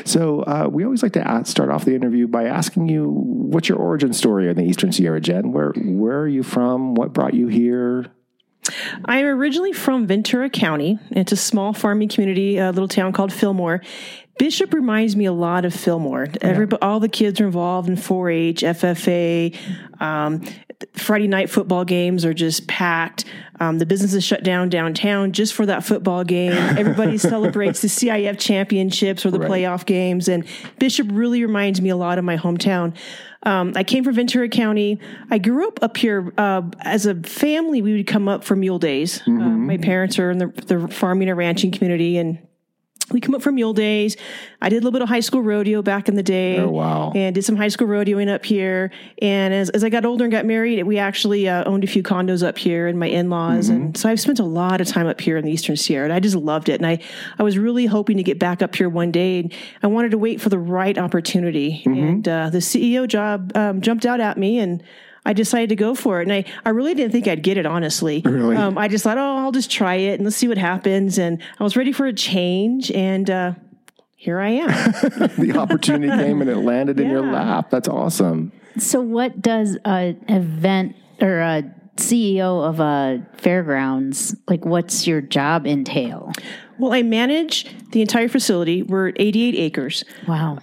[0.04, 3.78] So uh, we always like to start off the interview by asking you what's your
[3.78, 5.52] origin story in the Eastern Sierra, Jen?
[5.52, 6.94] Where, where are you from?
[6.94, 8.06] What brought you here?
[9.04, 10.98] I'm originally from Ventura County.
[11.10, 13.82] It's a small farming community, a little town called Fillmore.
[14.38, 16.28] Bishop reminds me a lot of Fillmore.
[16.40, 19.56] Everybody, all the kids are involved in 4-H, FFA.
[20.00, 20.44] Um,
[20.94, 23.24] Friday night football games are just packed.
[23.58, 26.52] Um, the business is shut down downtown just for that football game.
[26.78, 29.50] Everybody celebrates the CIF championships or the Right.
[29.50, 30.28] playoff games.
[30.28, 30.44] And
[30.78, 32.94] Bishop really reminds me a lot of my hometown.
[33.42, 35.00] Um, I came from Ventura County.
[35.30, 37.82] I grew up up here uh, as a family.
[37.82, 39.20] We would come up for mule days.
[39.26, 42.38] Uh, my parents are in the, the farming and ranching community, and
[43.10, 44.16] we come up from mule days.
[44.60, 46.58] I did a little bit of high school rodeo back in the day.
[46.58, 47.12] Oh, wow.
[47.14, 48.90] And did some high school rodeoing up here.
[49.22, 52.02] And as, as I got older and got married, we actually uh, owned a few
[52.02, 53.68] condos up here and my in-laws.
[53.68, 56.12] And so I've spent a lot of time up here in the Eastern Sierra and
[56.12, 56.74] I just loved it.
[56.74, 56.98] And I,
[57.38, 59.40] I was really hoping to get back up here one day.
[59.40, 61.82] And I wanted to wait for the right opportunity.
[61.86, 64.82] And uh, the CEO job um, jumped out at me and
[65.28, 66.22] I decided to go for it.
[66.22, 68.22] And I, I really didn't think I'd get it, honestly.
[68.24, 68.56] Really?
[68.56, 71.18] Um, I just thought, oh, I'll just try it and let's see what happens.
[71.18, 72.90] And I was ready for a change.
[72.90, 73.52] And uh,
[74.16, 74.68] here I am.
[75.38, 77.68] the opportunity came and it landed in your lap.
[77.68, 78.52] That's awesome.
[78.78, 84.64] So, what does an event or a CEO of a fairgrounds like?
[84.64, 86.32] What's your job entail?
[86.78, 88.82] well, I manage the entire facility.
[88.82, 90.04] We're 88 acres.
[90.26, 90.58] Wow.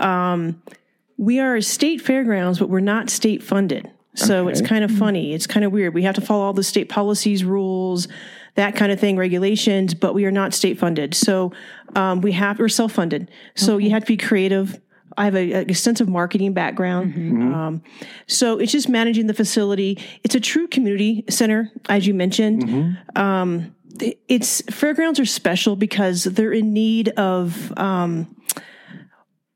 [1.17, 3.91] We are a state fairgrounds, but we're not state funded.
[4.15, 5.33] So it's kind of funny.
[5.33, 5.93] It's kind of weird.
[5.93, 8.07] We have to follow all the state policies, rules,
[8.55, 11.13] that kind of thing, regulations, but we are not state funded.
[11.13, 11.51] So
[11.95, 13.29] um, we have we're self funded.
[13.55, 14.79] So you have to be creative.
[15.17, 17.13] I have a, a extensive marketing background.
[17.53, 17.83] Um,
[18.27, 19.97] so it's just managing the facility.
[20.23, 22.97] It's a true community center, as you mentioned.
[23.15, 28.35] Um, it- it's fairgrounds are special because they're in need of um,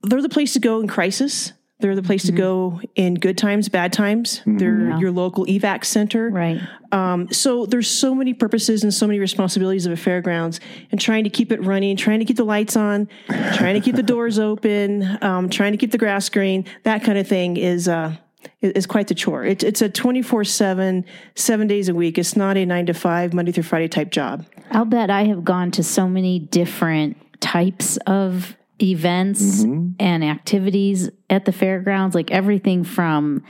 [0.04, 1.52] they're the place to go in crisis.
[1.80, 4.42] They're the place to go in good times, bad times.
[4.46, 6.30] They're your local evac center.
[6.30, 6.60] right.
[6.92, 10.60] Um, so there's so many purposes and so many responsibilities of a fairgrounds
[10.92, 13.96] and trying to keep it running, trying to keep the lights on, trying to keep
[13.96, 17.88] the doors open, um, trying to keep the grass green, that kind of thing is,
[17.88, 18.16] uh,
[18.62, 19.46] is quite the chore.
[19.46, 22.18] It's it's a 24 seven, seven days a week.
[22.18, 24.46] It's not a nine to five, Monday through Friday type job.
[24.72, 29.92] I'll bet I have gone to so many different types of events mm-hmm.
[30.00, 33.44] and activities at the fairgrounds, like everything from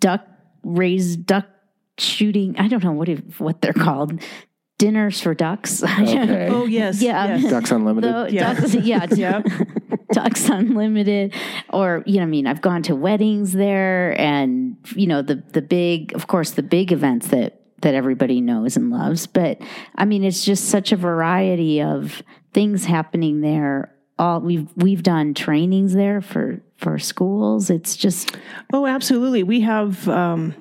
[0.00, 0.24] duck
[0.62, 1.46] raised duck
[1.98, 2.56] shooting.
[2.58, 4.20] I don't know what if, what they're called.
[4.78, 5.82] Dinners for ducks.
[5.98, 6.48] Okay.
[6.50, 7.36] Oh yes, Yeah.
[7.36, 7.50] yes.
[7.50, 8.12] Ducks Unlimited.
[8.12, 8.54] The Yeah.
[8.54, 9.46] Ducks, yeah, Yep.
[10.12, 11.34] Ducks Unlimited,
[11.70, 15.62] or you know, I mean, I've gone to weddings there, and you know, the the
[15.62, 19.26] big, of course, the big events that that everybody knows and loves.
[19.26, 19.60] But
[19.94, 23.94] I mean, it's just such a variety of things happening there.
[24.22, 27.70] All we've we've done trainings there for for schools.
[27.70, 28.36] It's just
[28.72, 29.42] Oh, absolutely.
[29.42, 30.54] We have, um,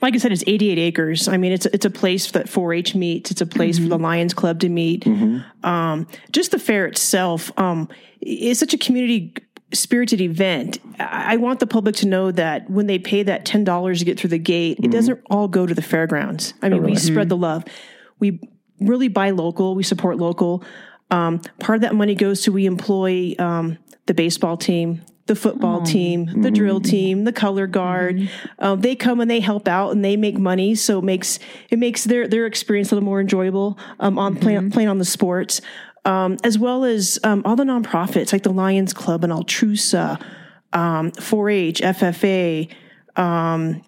[0.00, 1.28] like I said, it's 88 acres.
[1.28, 3.30] I mean, it's it's a place that 4-H meets.
[3.30, 5.06] It's a place for the Lions Club to meet.
[5.62, 7.88] Um, just the fair itself um,
[8.22, 9.34] is such a community
[9.74, 10.78] spirited event.
[10.98, 14.06] I I want the public to know that when they pay that ten dollars to
[14.06, 16.54] get through the gate, it doesn't all go to the fairgrounds.
[16.62, 17.64] I mean, we spread the love.
[18.18, 18.40] We
[18.80, 19.74] really buy local.
[19.74, 20.64] We support local.
[21.10, 25.82] Um, part of that money goes to we employ um, the baseball team, the football
[25.82, 28.28] team, the drill team, the color guard.
[28.58, 31.78] Um, they come and they help out and they make money, so it makes it
[31.78, 35.60] makes their their experience a little more enjoyable um, on playing playing on the sports,
[36.04, 40.20] um, as well as um, all the nonprofits like the Lions Club and Altrusa,
[40.72, 42.68] um, 4-H, FFA.
[43.16, 43.82] Um,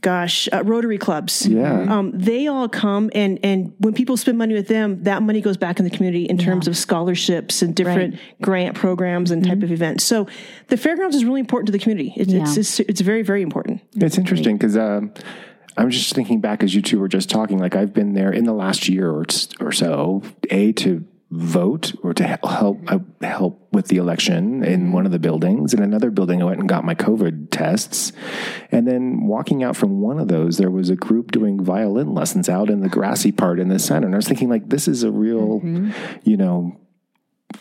[0.00, 1.46] gosh, uh, Rotary clubs.
[1.46, 1.82] Yeah.
[1.82, 5.56] Um, they all come and and when people spend money with them, that money goes
[5.56, 9.72] back in the community in terms of scholarships and different grant programs and type of
[9.72, 10.04] events.
[10.04, 10.26] So
[10.68, 12.12] the fairgrounds is really important to the community.
[12.16, 13.82] It's it's, it's it's very very important.
[13.96, 15.12] It's interesting because um,
[15.76, 17.58] I'm just thinking back as you two were just talking.
[17.58, 19.24] Like I've been there in the last year or,
[19.60, 20.22] or so.
[20.50, 25.18] A to vote or to help uh, help with the election in one of the
[25.18, 25.72] buildings.
[25.72, 28.12] In another building, I went and got my COVID tests,
[28.72, 32.48] and then walking out from one of those, there was a group doing violin lessons
[32.48, 34.06] out in the grassy part in the center.
[34.06, 35.60] And I was thinking, like, this is a real,
[36.24, 36.76] you know.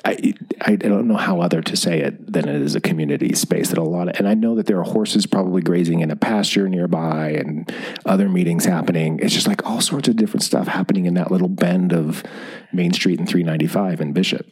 [0.05, 3.69] I, I don't know how other to say it than it is a community space
[3.69, 6.15] that a lot of, and I know that there are horses probably grazing in a
[6.15, 7.73] pasture nearby and
[8.05, 9.19] other meetings happening.
[9.19, 12.23] It's just like all sorts of different stuff happening in that little bend of
[12.71, 14.45] Main Street and 395 in Bishop.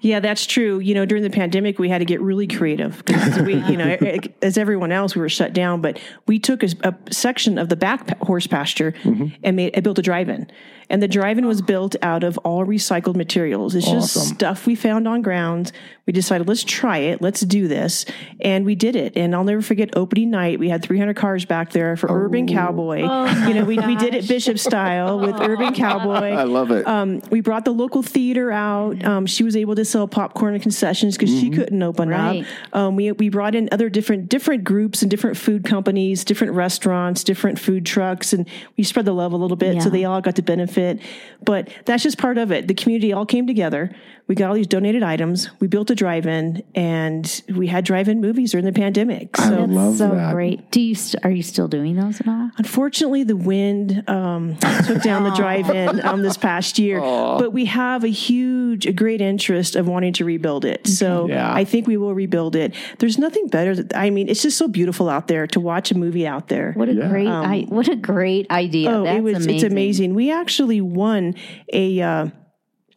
[0.00, 0.80] Yeah, that's true.
[0.80, 3.96] You know, during the pandemic, we had to get really creative because we, you know,
[4.42, 5.80] as everyone else, we were shut down.
[5.80, 9.26] But we took a, a section of the back horse pasture Mm-hmm.
[9.44, 10.50] and made, I built a drive-in,
[10.88, 13.74] and the drive-in was built out of all recycled materials.
[13.74, 15.70] It's just stuff we found on ground.
[16.10, 18.04] We decided let's try it, let's do this,
[18.40, 19.16] and we did it.
[19.16, 20.58] And I'll never forget opening night.
[20.58, 22.96] We had 300 cars back there for Urban Cowboy.
[23.46, 26.30] you know, we, we did it Bishop style with Urban Cowboy.
[26.32, 26.84] I love it.
[26.84, 29.04] Um, we brought the local theater out.
[29.04, 32.44] Um, she was able to sell popcorn and concessions because she couldn't open Right.
[32.72, 32.76] up.
[32.76, 37.22] Um, we we brought in other different different groups and different food companies, different restaurants,
[37.22, 40.34] different food trucks, and we spread the love a little bit so they all got
[40.34, 40.98] to benefit.
[41.44, 42.66] But that's just part of it.
[42.66, 43.94] The community all came together.
[44.26, 45.50] We got all these donated items.
[45.60, 49.38] We built a drive-in, and we had drive-in movies during the pandemic.
[49.38, 49.64] I So.
[49.64, 50.32] love so that.
[50.32, 50.70] great.
[50.70, 52.50] Do you st- are you still doing those at all?
[52.56, 58.02] Unfortunately, the wind um, took down the drive-in um, this past year, but we have
[58.02, 60.86] a huge, a great interest of wanting to rebuild it.
[60.86, 61.52] So Yeah.
[61.54, 62.74] I think we will rebuild it.
[62.98, 63.76] There's nothing better.
[63.76, 66.72] That, I mean, it's just so beautiful out there to watch a movie out there.
[66.72, 67.08] What a Yeah.
[67.10, 68.90] great I, what a great idea.
[68.90, 69.54] oh, That's it was amazing.
[69.54, 70.14] it's amazing.
[70.14, 71.34] We actually won
[71.72, 72.00] a.
[72.00, 72.26] Uh,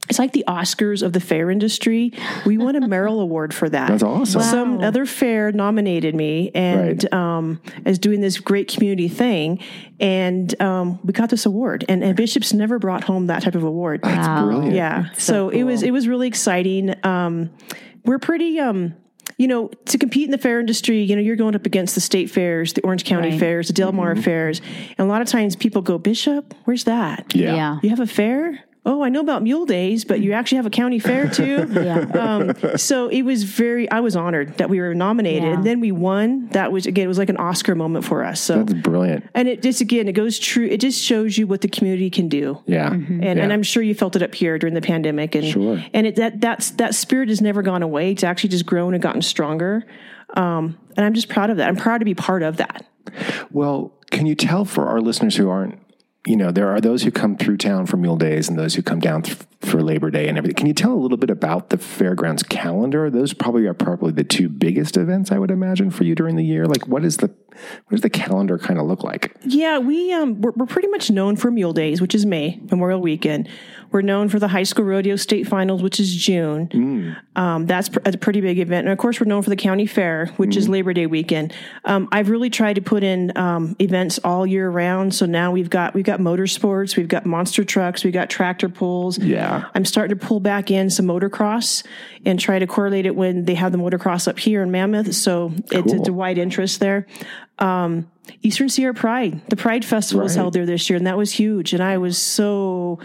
[0.10, 2.12] it's like the Oscars of the fair industry.
[2.46, 3.88] We won a Merrill Award for that.
[3.88, 4.42] That's awesome.
[4.42, 7.13] Some other fair nominated me and Right.
[7.13, 9.60] um, as doing this great community thing,
[10.00, 11.86] and um, we got this award.
[11.88, 14.02] And, and Bishop's never brought home that type of award.
[14.04, 14.46] That's Wow.
[14.46, 14.76] brilliant.
[14.76, 15.06] Yeah.
[15.18, 16.94] So, it was it was really exciting.
[17.06, 17.50] Um,
[18.06, 18.96] we're pretty um,
[19.38, 22.02] you know, to compete in the fair industry, you know, you're going up against the
[22.02, 23.39] state fairs, the Orange County Right.
[23.39, 24.62] fairs, the Del Mar fairs,
[24.98, 27.34] and a lot of times people go, Bishop, where's that?
[27.36, 27.56] Yeah.
[27.56, 27.80] Yeah.
[27.82, 28.60] You have a fair?
[28.86, 31.65] Oh, I know about Mule Days, but you actually have a county fair too.
[31.74, 32.00] Yeah.
[32.19, 33.89] um, so it was very.
[33.89, 35.54] I was honored that we were nominated, Yeah.
[35.54, 36.48] and then we won.
[36.50, 38.41] That was again, it was like an Oscar moment for us.
[38.41, 39.30] So, That's brilliant.
[39.34, 40.65] and it just again, it goes true.
[40.65, 42.62] It just shows you what the community can do.
[42.65, 42.91] Yeah.
[42.91, 43.30] And, Yeah.
[43.32, 45.82] and I'm sure you felt it up here during the pandemic, and Sure.
[45.93, 48.12] and it, that that's that spirit has never gone away.
[48.12, 49.86] It's actually just grown and gotten stronger.
[50.36, 51.69] Um, and I'm just proud of that.
[51.69, 52.86] I'm proud to be part of that.
[53.52, 55.80] Well, can you tell for our listeners who aren't,
[56.26, 58.82] you know, there are those who come through town for Mule Days and those who
[58.82, 60.56] come down th- for Labor Day and everything.
[60.56, 63.10] Can you tell a little bit about the fairgrounds calendar?
[63.10, 66.43] Those probably are probably the two biggest events I would imagine for you during the
[66.43, 66.65] year.
[66.65, 69.36] Like, what is the what does the calendar kind of look like?
[69.45, 72.99] Yeah, we um we're, we're pretty much known for Mule Days, which is May Memorial
[72.99, 73.47] Weekend.
[73.91, 77.15] We're known for the high school rodeo state finals, which is June.
[77.36, 79.86] Um, that's pr- a pretty big event, and of course, we're known for the county
[79.86, 81.54] fair, which is Labor Day weekend.
[81.86, 85.13] Um, I've really tried to put in um, events all year round.
[85.13, 89.19] So now we've got we've got motorsports, we've got monster trucks, we've got tractor pulls.
[89.19, 89.53] Yeah.
[89.74, 91.86] I'm starting to pull back in some motocross
[92.26, 95.13] and try to correlate it when they have the motocross up here in Mammoth.
[95.16, 97.08] So it's, it's a wide interest there.
[97.60, 98.10] Um,
[98.42, 101.74] Eastern Sierra Pride, the Pride Festival was held there this year, and that was huge.
[101.74, 103.00] And I was so,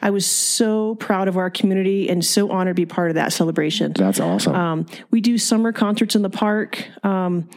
[0.00, 3.32] I was so proud of our community and so honored to be part of that
[3.32, 3.92] celebration.
[3.92, 4.54] That's awesome.
[4.54, 6.84] Um, we do summer concerts in the park.
[7.04, 7.48] Um,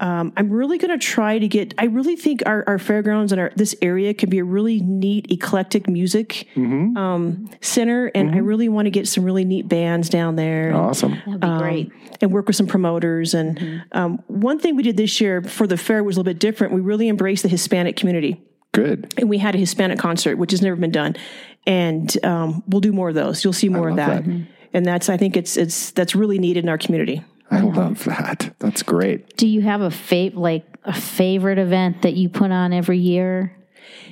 [0.00, 1.72] um, I'm really going to try to get.
[1.78, 5.30] I really think our, our fairgrounds and our this area could be a really neat,
[5.30, 6.96] eclectic music Mm-hmm.
[6.96, 10.68] um, center, and I really want to get some really neat bands down there.
[10.68, 11.12] and- awesome.
[11.26, 11.92] That'd be great.
[12.20, 13.34] and work with some promoters.
[13.34, 16.40] And um, one thing we did this year for the fair was a little bit
[16.40, 16.72] different.
[16.72, 19.14] We really embraced the Hispanic community, Good.
[19.18, 21.14] and we had a Hispanic concert, which has never been done.
[21.66, 23.42] And um, we'll do more of those.
[23.44, 24.24] You'll see more of love that.
[24.24, 24.46] that.
[24.74, 27.22] And that's I think it's it's that's really needed in our community.
[27.54, 28.54] I love that.
[28.58, 29.36] That's great.
[29.36, 33.56] Do you have a fav- like a favorite event that you put on every year?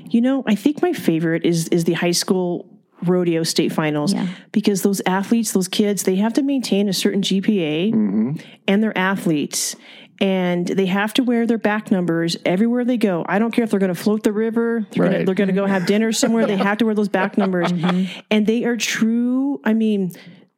[0.05, 2.69] You know, I think my favorite is is the high school
[3.05, 4.29] rodeo state finals Yeah.
[4.53, 8.33] because those athletes, those kids, they have to maintain a certain GPA mm-hmm.
[8.69, 9.75] and they're athletes
[10.21, 13.25] and they have to wear their back numbers everywhere they go.
[13.29, 15.13] I don't care if they're going to float the river, they're Right.
[15.13, 17.73] going they're going to go have dinner somewhere, they have to wear those back numbers.
[17.73, 18.21] Mm-hmm.
[18.31, 20.13] And they are true, I mean,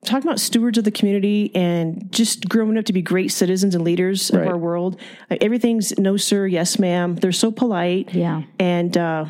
[0.05, 3.83] talking about stewards of the community and just growing up to be great citizens and
[3.85, 4.43] leaders Right.
[4.43, 5.01] of our world.
[5.41, 7.17] Everything's no sir, yes ma'am.
[7.17, 8.43] They're so polite Yeah.
[8.59, 9.27] and uh,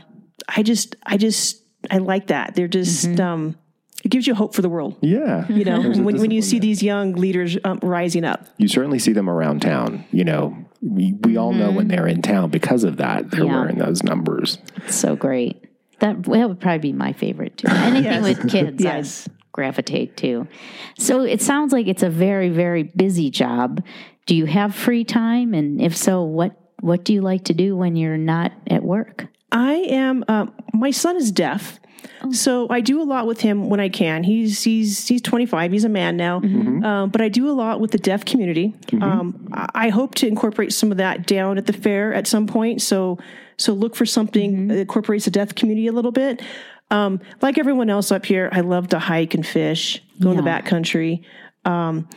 [0.49, 2.55] I just, I just, I like that.
[2.55, 3.57] They're just, um,
[4.05, 4.97] it gives you hope for the world.
[5.01, 5.49] Yeah.
[5.49, 8.47] You know, when, when you see these young leaders um, rising up.
[8.59, 10.05] you certainly see them around town.
[10.11, 13.31] You know, we, we all know when they're in town because of that.
[13.31, 13.49] They're Mm-hmm.
[13.49, 13.61] Yeah.
[13.61, 14.59] wearing those numbers.
[14.77, 15.65] It's so great.
[16.01, 17.69] That that would probably be my favorite too.
[17.71, 18.23] Anything Yes.
[18.23, 19.29] with kids, Yes.
[19.29, 20.47] I gravitate to.
[20.99, 23.83] So it sounds like it's a very very busy job.
[24.27, 27.77] Do you have free time, and if so, what what do you like to do
[27.77, 29.27] when you're not at work?
[29.51, 30.25] I am.
[30.29, 31.79] Uh, my son is deaf,
[32.33, 34.25] so I do a lot with him when I can.
[34.25, 35.73] He's he's he's 25.
[35.73, 38.75] He's a man now, um, but I do a lot with the deaf community.
[39.01, 42.47] Um, I, I hope to incorporate some of that down at the fair at some
[42.47, 42.83] point.
[42.83, 43.19] So
[43.57, 46.43] so look for something that incorporates the deaf community a little bit.
[46.95, 50.43] Um, like everyone else up here, I love to hike and fish, go in the
[50.45, 50.61] Yeah.
[50.61, 51.23] backcountry.
[51.65, 52.09] Um,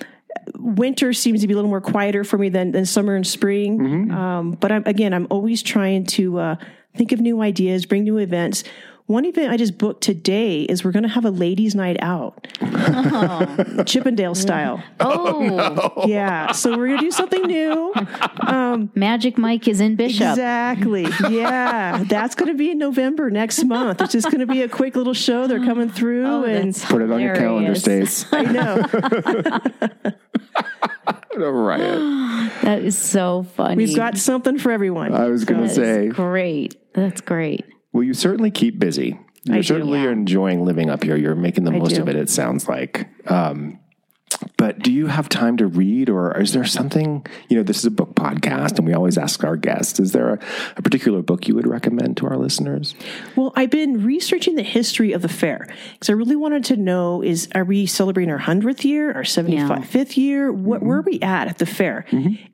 [0.59, 4.11] winter seems to be a little more quieter for me than, than summer and spring.
[4.11, 6.55] Um, but I'm, again, I'm always trying to uh,
[6.95, 8.63] think of new ideas, bring new events.
[9.07, 12.45] One event I just booked today is we're going to have a ladies' night out,
[12.61, 13.83] oh.
[13.87, 14.83] Chippendale style.
[14.99, 17.93] Oh, oh Yeah, so we're going to do something new.
[18.41, 20.31] Um, Magic Mike is in Bishop.
[20.31, 21.07] Exactly.
[21.29, 24.01] Yeah, that's going to be in November next month.
[24.01, 25.47] It's just going to be a quick little show.
[25.47, 28.17] They're coming through, Oh, and Put it on your calendar, hilarious.
[28.17, 28.25] Stace.
[28.33, 28.75] I know
[31.51, 32.51] Riot.
[32.63, 33.77] That is so funny.
[33.77, 35.13] we've got something for everyone.
[35.13, 36.75] I was going to say, great.
[36.93, 37.63] That's great.
[37.97, 39.19] Well, you certainly keep busy.
[39.45, 40.11] You're do, certainly yeah.
[40.11, 41.15] enjoying living up here.
[41.15, 42.03] You're making the most do.
[42.03, 43.09] of it, it sounds like.
[43.25, 43.79] Um,
[44.55, 47.25] but do you have time to read, or is there something?
[47.49, 50.35] You know, this is a book podcast, and we always ask our guests: Is there
[50.35, 50.39] a,
[50.75, 52.93] a particular book you would recommend to our listeners?
[53.35, 57.23] Well, I've been researching the history of the fair because I really wanted to know:
[57.23, 60.51] is are we celebrating our hundredth year, our seventy fifth year?
[60.51, 62.05] What where are we at at the fair?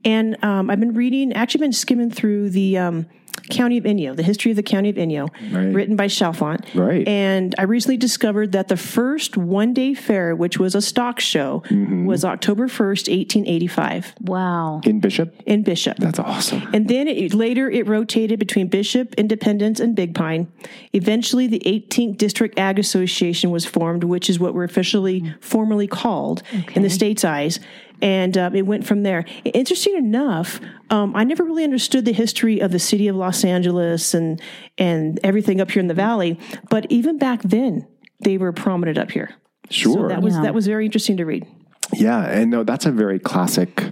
[0.06, 2.78] And um, I've been reading, actually, been skimming through the.
[2.78, 3.08] Um,
[3.50, 5.74] County of Inyo, the history of the County of Inyo, Right.
[5.74, 6.66] written by Chalfant.
[6.74, 7.08] Right.
[7.08, 11.64] And I recently discovered that the first one day fair, which was a stock show,
[11.68, 12.06] mm-hmm.
[12.06, 14.82] was October 1st, 1885, Wow.
[14.84, 15.98] In Bishop, in Bishop.
[15.98, 16.68] that's awesome.
[16.74, 20.52] And then it, later it rotated between Bishop, Independence, and Big Pine.
[20.94, 25.44] Eventually, the 18th District Ag Association was formed, which is what we're officially mm.
[25.44, 26.44] formally called
[26.76, 27.60] in the state's eyes.
[28.04, 29.24] And um, it went from there.
[29.46, 34.14] Interesting enough, um, I never really understood the history of the city of Los Angeles
[34.14, 34.42] and
[34.78, 36.38] and everything up here in the valley.
[36.70, 37.88] But even back then,
[38.20, 39.34] they were prominent up here.
[39.70, 39.94] Sure.
[39.94, 40.42] So that was Yeah.
[40.42, 41.48] that was very interesting to read.
[41.94, 43.84] Yeah, and no, that's a very classic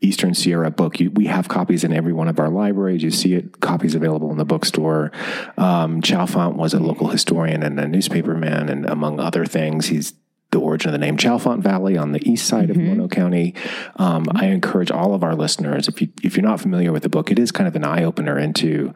[0.00, 1.00] Eastern Sierra book.
[1.00, 3.02] You, we have copies in every one of our libraries.
[3.02, 5.12] You see it, copies available in the bookstore.
[5.58, 10.14] Um, Chalfant was a local historian and a newspaperman, and among other things, he's
[10.52, 13.54] the origin of the name Chalfant Valley on the east side of Mono County.
[13.96, 17.08] Um, I encourage all of our listeners, if you if you're not familiar with the
[17.08, 18.94] book, it is kind of an eye opener into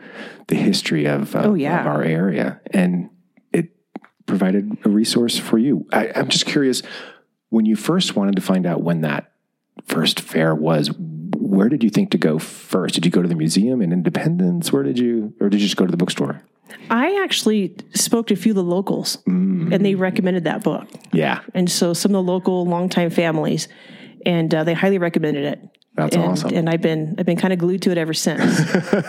[0.48, 1.80] the history of, uh, Oh, yeah.
[1.80, 3.10] of our area, and
[3.52, 3.70] it
[4.26, 5.86] provided a resource for you.
[5.92, 6.82] I, I'm just curious
[7.48, 9.32] when you first wanted to find out when that
[9.86, 10.90] first fair was.
[11.38, 12.94] Where did you think to go first?
[12.96, 14.72] Did you go to the museum in Independence?
[14.72, 16.42] Where did you, or did you just go to the bookstore?
[16.90, 19.18] I actually spoke to a few of the locals,
[19.72, 20.88] and they recommended that book.
[21.12, 23.68] Yeah, and so some of the local longtime families,
[24.24, 25.75] and uh, they highly recommended it.
[25.96, 26.54] That's and, awesome.
[26.54, 28.62] And I've been I've been kind of glued to it ever since.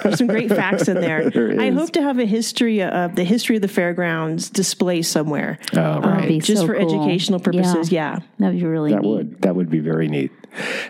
[0.03, 1.29] There's some great facts in there.
[1.37, 5.59] There I hope to have a history of the history of the fairgrounds display somewhere,
[5.75, 6.27] oh, right.
[6.27, 6.87] be just so for cool.
[6.87, 7.91] educational purposes.
[7.91, 8.19] Yeah.
[8.39, 9.09] That would be really That neat.
[9.09, 10.31] would that would be very neat.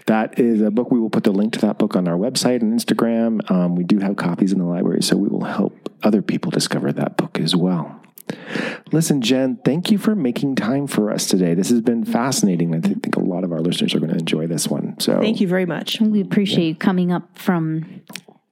[0.06, 0.92] That is a book.
[0.92, 3.50] We will put the link to that book on our website and Instagram.
[3.50, 6.94] Um, we do have copies in the library, so we will help other people discover
[6.94, 7.97] that book as well.
[8.92, 11.54] Listen, Jen, thank you for making time for us today.
[11.54, 12.74] This has been fascinating.
[12.74, 15.00] I think a lot of our listeners are going to enjoy this one.
[15.00, 16.00] So Thank you very much.
[16.00, 18.02] We appreciate you coming up from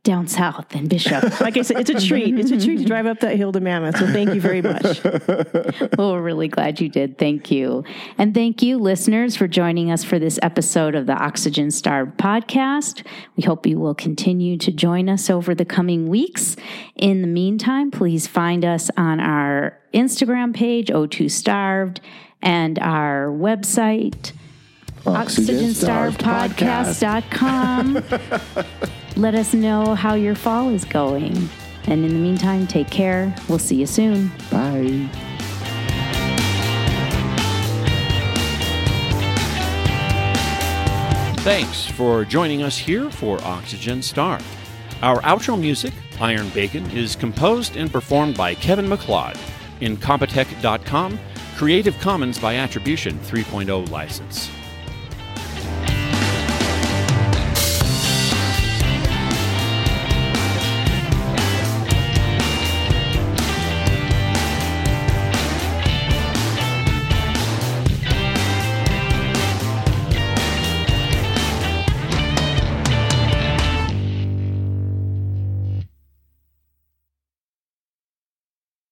[0.06, 1.42] down south in Bishop.
[1.42, 2.40] Like I said, it's a treat.
[2.40, 3.98] It's a treat to drive up that hill to Mammoth.
[3.98, 5.04] So thank you very much.
[5.98, 7.18] well, we're really glad you did.
[7.18, 7.84] Thank you.
[8.18, 13.06] And thank you, listeners, for joining us for this episode of the Oxygen Starved podcast.
[13.36, 16.56] We hope you will continue to join us over the coming weeks.
[16.96, 22.00] In the meantime, please find us on our Instagram page, O2 Starved,
[22.44, 24.32] and our website,
[25.04, 28.04] oxygenstarvedpodcast.com.
[29.18, 31.50] Let us know how your fall is going.
[31.88, 33.34] And in the meantime, take care.
[33.48, 34.30] We'll see you soon.
[34.52, 35.10] Bye.
[41.46, 44.40] Thanks for joining us here for Oxygen Star.
[45.02, 49.38] Our outro music, Iron Bacon, is composed and performed by Kevin MacLeod
[49.80, 51.20] in Compotech.com,
[51.56, 54.50] Creative Commons by Attribution 3.0 license.